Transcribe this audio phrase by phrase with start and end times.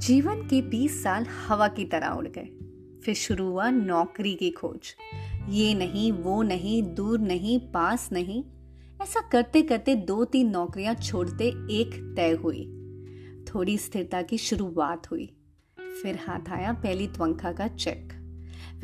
[0.00, 2.48] जीवन के बीस साल हवा की तरह उड़ गए।
[3.04, 4.96] फिर शुरू हुआ नौकरी की खोज।
[5.48, 8.44] ये नहीं, वो नहीं, दूर नहीं, पास नहीं।
[9.02, 12.64] ऐसा करते करते दो तीन नौकरियाँ छोड़ते एक तय हुई।
[13.44, 15.36] थोड़ी स्थिरता की शुरुआत हुई।
[16.02, 18.12] फिर हाथ आया पहली त्वंखा का चेक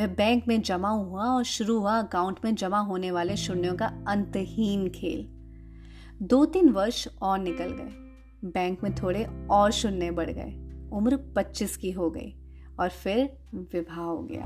[0.01, 4.05] वह बैंक में जमा हुआ और शुरू हुआ अकाउंट में जमा होने वाले शून्यों का
[4.09, 5.29] अंतहीन खेल।
[6.23, 7.91] दो तीन वर्ष और निकल गए।
[8.49, 10.63] बैंक में थोड़े और शून्य बढ़ गए।
[10.97, 12.35] उम्र 25 की हो गई
[12.81, 14.45] और फिर विवाह हो गया।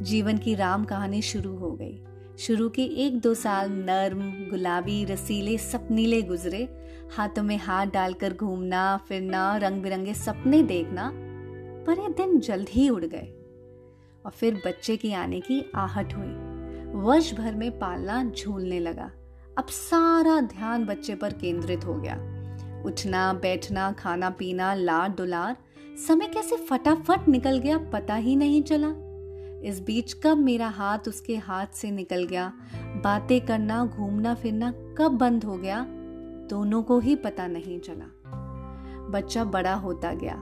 [0.00, 2.04] जीवन की राम कहानी शुरू हो गई।
[2.38, 8.96] शुरू के एक दो साल नर्म, गुलाबी रसीले सपनीले गुजरे। हाथों में हाथ डालकर घूमना,
[8.96, 11.12] फिरना रंग बिरंगे सपने देखना,
[11.86, 13.32] पर ये दिन जल्द ही उड़ गए।
[14.26, 16.34] और फिर बच्चे की आने की आहट हुई।
[16.92, 19.10] वर्ष भर में पालना झूलने लगा।
[19.58, 22.36] अब सारा ध्यान बच्चे पर केंद्रित हो गया।
[22.86, 25.56] उठना, बैठना खाना पीना लाड दुलार
[25.96, 28.88] समय कैसे फटाफट निकल गया पता ही नहीं चला।
[29.68, 32.52] इस बीच कब मेरा हाथ उसके हाथ से निकल गया।
[33.04, 35.86] बातें करना, घूमना, फिरना कब बंद हो गया,
[36.50, 38.10] दोनों को ही पता नहीं चला।
[39.10, 40.34] बच्चा बड़ा होता गया।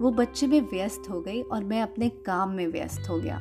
[0.00, 3.40] वो बच्चे में व्यस्त हो गई और मैं अपने काम में व्यस्त हो गया।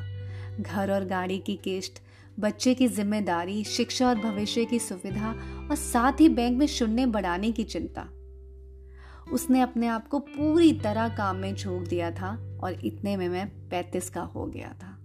[0.62, 2.02] घर और गाड़ी की किस्त
[2.40, 5.32] बच्चे की ज़िम्मेदारी, शिक्षा और भविष्य की सुविधा
[5.70, 8.08] और साथ ही बैंक में शून्य बढ़ाने की चिंता।
[9.32, 13.70] उसने अपने आप को पूरी तरह काम में झोंक दिया था और इतने में मैं
[13.70, 15.00] पैतीस का हो गया था।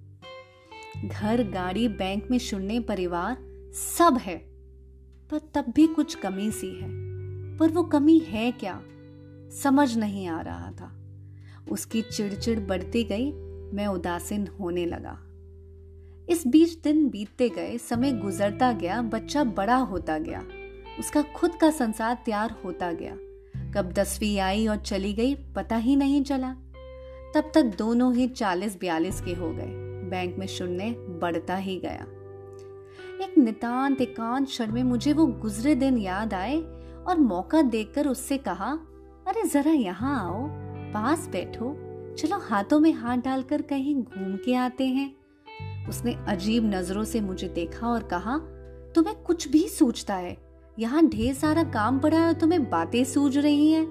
[1.08, 3.36] घर, गाड़ी, बैंक में शून्य परिवार
[3.74, 4.38] सब है,
[5.30, 6.88] पर तब भी कुछ कमी सी है।
[7.58, 8.82] पर वो कमी है क्या?
[9.62, 10.98] समझ नहीं आ रहा था।
[11.70, 13.32] उसकी चिड़चिड़ बढ़ती गई,
[13.72, 15.18] मैं उदासीन होने लगा।
[16.32, 20.42] इस बीच दिन बीतते गए, समय गुजरता गया, बच्चा बड़ा होता गया,
[20.98, 23.16] उसका खुद का संसार तैयार होता गया।
[23.74, 26.52] कब दसवीं आई और चली गई, पता ही नहीं चला।
[27.34, 32.06] तब तक दोनों ही चालीस बयालीस के हो गए। बैंक में शून्य बढ़ता ही गया।
[33.24, 36.56] एक नितांत, एकांत क्षण में मुझे वो गुजरे दिन याद आए
[37.08, 38.78] और मौका देखकर उससे कहा,
[39.28, 40.48] अरे, जरा यहाँ आओ,
[40.92, 41.76] पास बैठो।
[42.14, 45.16] चलो, हाथों में हाथ डालकर कहीं घूम के आते हैं।
[45.88, 48.38] उसने अजीब नज़रों से मुझे देखा और कहा,
[48.94, 50.51] तुम्हें कुछ भी सोचता है।
[50.82, 53.86] यहाँ ढेर सारा काम पड़ा है तुम्हें बातें सूझ रही हैं।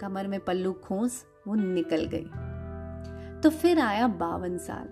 [0.00, 2.26] कमर में पल्लू खोस, वो निकल गई।
[3.40, 4.88] तो फिर आया बावन साल।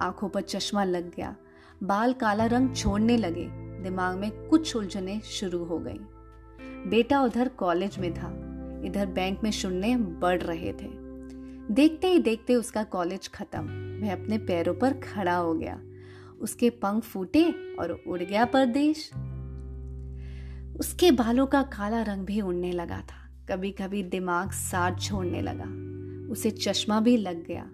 [0.00, 1.36] आँखों पर चश्मा लग गया।
[1.82, 3.48] बाल काला रंग छोड़ने लगे।
[3.82, 5.98] दिमाग में कुछ उलझने शुरू हो गई।
[6.90, 8.28] बेटा उधर कॉलेज में था।
[8.86, 10.88] इधर बैंक में शून्य बढ़ रहे थे।
[11.74, 13.62] देखते ही देखते उसका कॉलेज खत्म।
[14.02, 15.80] वह अपने पैरों पर खड़ा हो गया।
[16.40, 19.10] उसके पंख फूटे और उड़ गया परदेश।
[20.80, 25.92] उसके बालों का काला रंग भी उड़ने लगा था। कभी कभी दिमाग साथ छोड़ने लगा।
[26.32, 27.64] उसे चश्मा भी लग गया।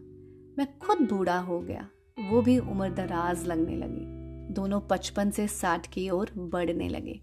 [0.59, 1.89] मैं खुद बूढ़ा हो गया।
[2.31, 4.19] वो भी उम्र दराज लगने लगी।
[4.55, 7.21] दोनों पचपन से साठ की ओर बढ़ने लगे।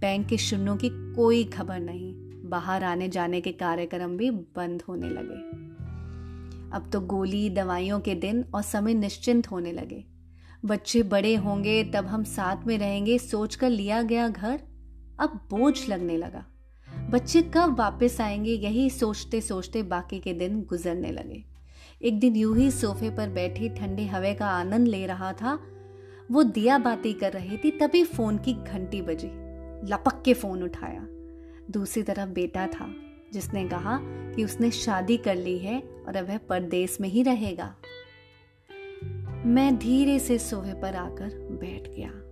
[0.00, 2.14] बैंक के शून्यों की कोई खबर नहीं।
[2.48, 5.64] बाहर आने जाने के कार्यक्रम भी बंद होने लगे।
[6.76, 10.04] अब तो गोली, दवाइयों के दिन और समय निश्चिंत होने लगे।
[10.64, 14.62] बच्चे बड़े होंगे, तब हम साथ में रहेंगे, सोचकर लिया गया घर।
[15.18, 16.46] अब बोझ लगने लगा।
[17.10, 21.44] बच्चे कब वापस आएँगे, यही सोचते सोचते बाकी के दिन गुजरने लगे।
[22.02, 25.66] एक दिन यूँ ही सोफे पर बैठी ठंडी हवा का आनंद ले रहा था।
[26.30, 29.30] वो दिया बाती कर रही थी, तभी फ़ोन की घंटी बजी।
[29.92, 31.06] लपक के फ़ोन उठाया।
[31.70, 32.94] दूसरी तरफ़ बेटा था,
[33.32, 37.76] जिसने कहा कि उसने शादी कर ली है और अब वह परदेश में ही रहेगा।
[39.46, 42.23] मैं धीरे से सोफे पर आकर बैठ गया।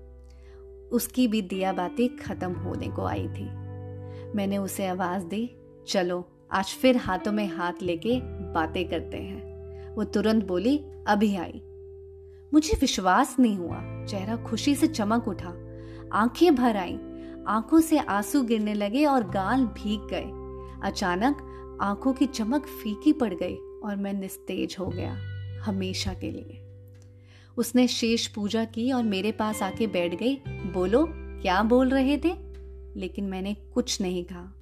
[0.93, 3.45] उसकी भी दिया बाती खत्म होने को आई थी।
[4.35, 8.21] मैंने उसे आवाज़ दी, चलो, आज फिर हाथों में हाथ लेके
[8.53, 9.53] बातें करते हैं।
[9.95, 11.63] वो तुरंत बोली, अभी आई।
[12.55, 15.55] मुझे विश्वास नहीं हुआ। चेहरा खुशी से चमक उठा।
[16.13, 16.99] आँखें भर आई।
[17.47, 20.43] आँखों से आँसू गिरने लगे और गाल भीग गए।
[20.89, 21.49] अचानक
[21.83, 25.17] आँखों की चमक फीकी पड़ गई और मैं निस्तेज हो गया,
[25.63, 26.62] हमेशा के लिए।
[27.57, 32.35] उसने शेष पूजा की और मेरे पास आके बैठ गई। बोलो, क्या बोल रहे थे?
[33.01, 34.53] लेकिन मैंने कुछ नहीं कहा।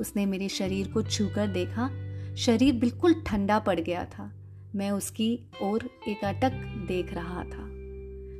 [0.00, 4.32] उसने मेरे शरीर को छूकर देखा। शरीर बिल्कुल ठंडा पड़ गया था।
[4.74, 6.50] मैं उसकी ओर एक अटक
[6.88, 7.68] देख रहा था।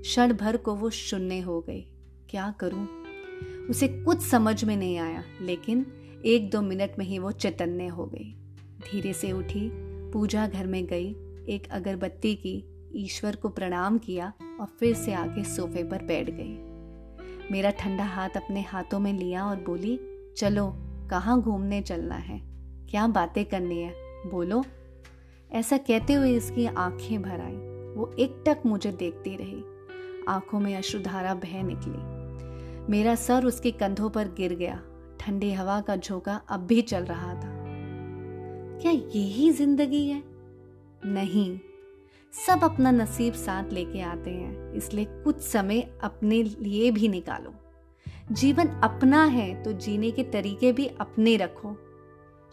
[0.00, 1.80] क्षण भर को वो शून्य हो गई।
[2.30, 2.88] क्या करूँ?
[3.70, 5.86] उसे कुछ समझ में नहीं आया, लेकिन
[6.24, 9.70] एक दो मिनट में ही वो चैतन्य हो गई। धीरे से उठी,
[10.10, 11.10] पूजा घर में गई,
[11.54, 12.64] एक अगरबत्ती की
[12.96, 16.72] ईश्वर को प्रणाम किया और फिर से आके सोफे पर बैठ गई।
[17.50, 20.00] मेरा ठंडा हाथ अपने हाथों में लिया और बोली,
[20.36, 20.72] चलो,
[21.10, 22.42] कहाँ घूमने चलना है?
[22.90, 23.94] क्या बातें करनी है?
[24.30, 24.64] बोलो।
[25.52, 27.56] ऐसा कहते हुए इसकी आँखें भर आई।
[27.96, 29.64] वो एकटक मुझे देखती रही।
[30.28, 32.22] आँखों में अश्रुधारा बह निकली।
[32.92, 34.82] मेरा सर उसके कंधों पर गिर गया।
[35.20, 37.62] ठंडी हवा का झोंका अब भी चल रहा था।
[38.80, 40.22] क्या यही ज़िंदगी है?
[41.04, 41.58] नहीं।
[42.32, 47.52] सब अपना नसीब साथ लेके आते हैं, इसलिए कुछ समय अपने लिए भी निकालो।
[48.32, 51.74] जीवन अपना है तो जीने के तरीके भी अपने रखो।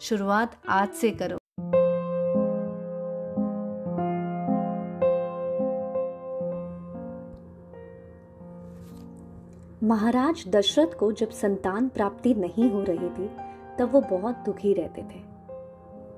[0.00, 1.38] शुरुआत आज से करो।
[9.82, 13.28] महाराज दशरथ को जब संतान प्राप्ति नहीं हो रही थी,
[13.78, 15.29] तब वो बहुत दुखी रहते थे।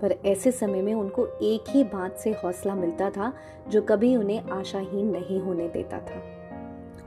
[0.02, 3.32] पर ऐसे समय में उनको एक ही बात से हौसला मिलता था,
[3.68, 6.20] जो कभी उन्हें आशाहीन नहीं होने देता था।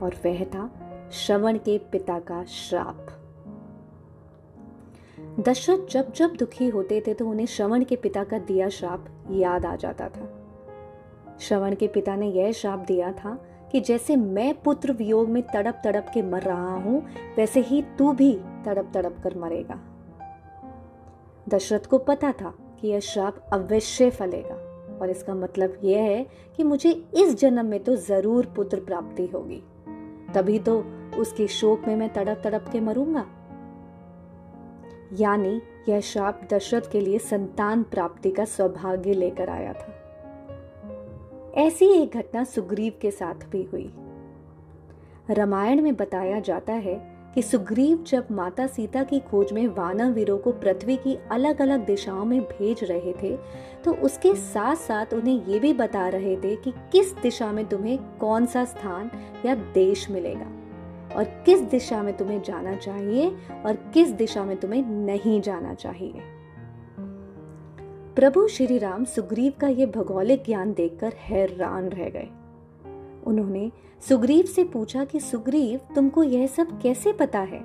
[0.02, 0.70] और वह था
[1.12, 3.06] श्रवण के पिता का श्राप।
[5.40, 9.66] दशरथ जब जब दुखी होते थे तो उन्हें श्रवण के पिता का दिया श्राप याद
[9.66, 10.32] आ जाता था।
[11.40, 13.38] श्रवण के पिता ने यह श्राप दिया था
[13.72, 17.02] कि जैसे मैं पुत्र वियोग में तड़प तड़प के मर रहा हूँ,
[17.36, 18.32] वैसे ही तू भी
[18.64, 19.80] तड़प तड़प कर मरेगा।
[21.48, 24.54] दशरथ को पता था कि यह श्राप अवश्य फलेगा।
[25.00, 26.26] और इसका मतलब यह है
[26.56, 29.62] कि मुझे इस जन्म में तो ज़रूर पुत्र प्राप्ति होगी।
[30.34, 30.78] तभी तो
[31.18, 33.26] उसके शोक में मैं तड़प तड़प के मरूँगा।
[35.12, 39.92] यानी यह श्राप दशरथ के लिए संतान प्राप्ति का सौभाग्य लेकर आया था।
[41.56, 43.90] ऐसी एक घटना सुग्रीव के साथ भी हुई।
[45.30, 50.38] रामायण में बताया जाता है कि सुग्रीव जब माता सीता की खोज में वानर वीरों
[50.38, 53.36] को पृथ्वी की अलग अलग दिशाओं में भेज रहे थे
[53.84, 57.98] तो उसके साथ साथ उन्हें ये भी बता रहे थे कि किस दिशा में तुम्हें
[58.18, 59.10] कौन सा स्थान
[59.46, 60.46] या देश मिलेगा
[61.16, 63.28] और किस दिशा में तुम्हें जाना चाहिए
[63.66, 66.12] और किस दिशा में तुम्हें नहीं जाना चाहिए।
[68.16, 72.28] प्रभु श्री राम सुग्रीव का ये भौगोलिक ज्ञान देखकर हैरान रह गए।
[73.26, 73.70] उन्होंने
[74.08, 77.64] सुग्रीव से पूछा कि सुग्रीव तुमको यह सब कैसे पता है?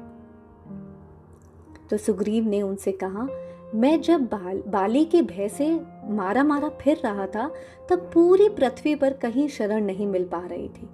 [1.90, 3.28] तो सुग्रीव ने उनसे कहा
[3.76, 7.52] मैं जब बाल, बाली के भय से मारा मारा फिर रहा था
[7.90, 10.90] तब पूरी पृथ्वी पर कहीं शरण नहीं मिल पा रही थी।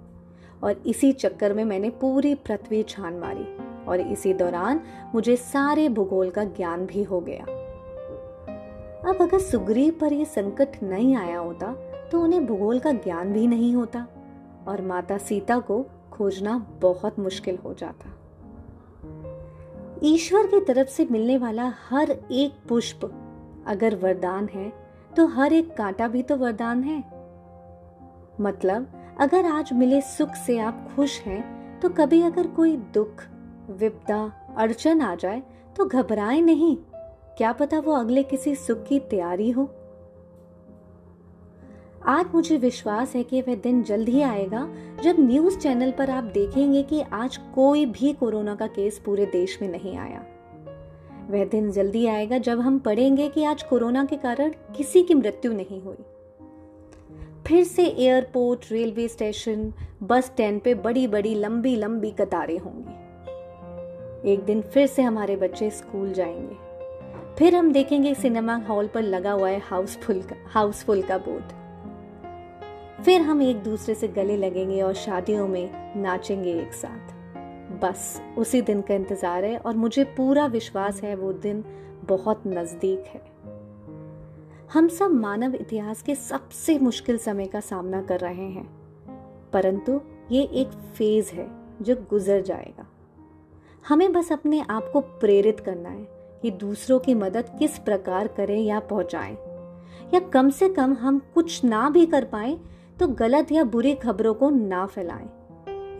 [0.62, 3.46] और इसी चक्कर में मैंने पूरी पृथ्वी छान मारी
[3.86, 4.80] और इसी दौरान
[5.14, 7.44] मुझे सारे भूगोल का ज्ञान भी हो गया।
[9.10, 11.72] अब अगर सुग्रीव पर यह संकट नहीं आया होता
[12.12, 14.06] तो उन्हें भूगोल का ज्ञान भी नहीं होता।
[14.68, 18.14] और माता सीता को खोजना बहुत मुश्किल हो जाता।
[20.02, 23.04] ईश्वर की तरफ़ से मिलने वाला हर एक पुष्प
[23.66, 24.72] अगर वरदान है
[25.16, 26.98] तो हर एक कांटा भी तो वरदान है।
[28.40, 33.22] मतलब अगर आज मिले सुख से आप खुश हैं तो कभी अगर कोई दुख,
[33.70, 34.20] विपदा,
[34.56, 35.42] अड़चन आ जाए
[35.76, 36.76] तो घबराए नहीं।
[37.36, 39.64] क्या पता वो अगले किसी सुख की तैयारी हो।
[42.08, 46.24] आज मुझे विश्वास है कि वह दिन जल्द ही आएगा जब न्यूज़ चैनल पर आप
[46.24, 50.24] देखेंगे कि आज कोई भी कोरोना का केस पूरे देश में नहीं आया।
[51.30, 55.52] वह दिन जल्दी आएगा जब हम पढ़ेंगे कि आज कोरोना के कारण किसी की मृत्यु
[55.52, 55.96] नहीं हुई।
[57.46, 59.72] फिर से airport, railway station,
[60.02, 62.94] bus stand पे बड़ी बड़ी लंबी लंबी कतारें होंगी।
[64.32, 66.56] एक दिन फिर से हमारे बच्चे स्कूल जाएँगे।
[67.38, 71.67] फिर हम देखेंगे सिनेमा हॉल पर लगा हुआ है हाउसफुल का हाउसफुल का बोर्ड।
[72.98, 77.14] फिर हम एक दूसरे से गले लगेंगे और शादियों में नाचेंगे एक साथ।
[77.82, 81.64] बस, उसी दिन का इंतज़ार है और मुझे पूरा विश्वास है वो दिन
[82.04, 83.20] बहुत नज़दीक है।
[84.72, 88.68] हम सब मानव इतिहास के सबसे मुश्किल समय का सामना कर रहे हैं,
[89.52, 90.00] परंतु
[90.30, 91.48] ये एक फ़ेज़ है
[91.82, 92.86] जो गुजर जाएगा।
[93.84, 96.06] हमें बस अपने आप को प्रेरित करना है
[96.42, 99.36] कि दूसरों की मदद किस प्रकार करें या पहुंचाएँ,
[100.14, 102.58] या कम से कम हम कुछ ना भी कर पाए
[103.00, 105.28] तो गलत या बुरी खबरों को ना फैलाएँ,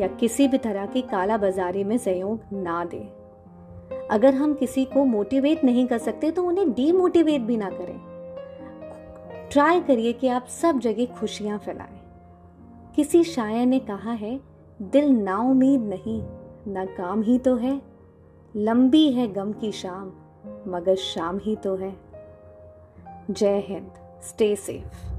[0.00, 5.04] या किसी भी तरह की काला बाजारी में सहयोग ना दें। अगर हम किसी को
[5.04, 7.98] मोटिवेट नहीं कर सकते तो उन्हें डीमोटिवेट भी ना करें।
[9.52, 12.00] ट्राई करिए कि आप सब जगह खुशियाँ फैलाएँ।
[12.96, 14.40] किसी शायर ने कहा है,
[14.82, 16.22] दिल ना उम्मीद नहीं,
[16.72, 17.80] ना काम ही तो है।
[18.56, 20.12] लंबी है गम की शाम,
[20.66, 21.94] मगर शाम ही तो है।
[23.30, 23.90] जय हिंद
[24.22, 25.17] स्टे सेफ़